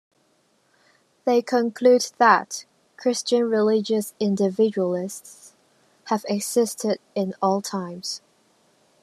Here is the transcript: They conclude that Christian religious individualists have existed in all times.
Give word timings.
They 1.25 1.43
conclude 1.43 2.07
that 2.17 2.65
Christian 2.97 3.47
religious 3.51 4.15
individualists 4.19 5.53
have 6.05 6.25
existed 6.27 6.97
in 7.13 7.35
all 7.39 7.61
times. 7.61 8.19